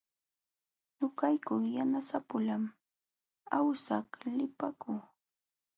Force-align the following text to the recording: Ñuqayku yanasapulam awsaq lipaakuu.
Ñuqayku 0.97 1.53
yanasapulam 1.75 2.63
awsaq 3.57 4.07
lipaakuu. 4.37 4.99